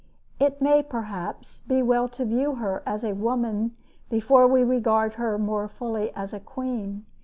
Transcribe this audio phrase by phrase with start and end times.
[0.39, 3.75] It may, perhaps, be well to view her as a woman
[4.09, 7.05] before we regard her more fully as a queen.